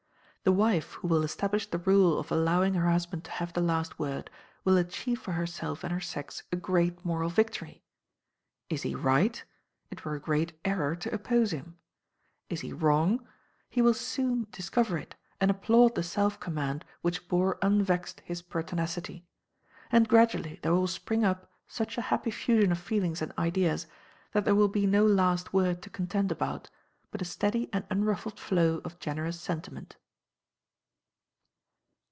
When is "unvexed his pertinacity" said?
17.61-19.27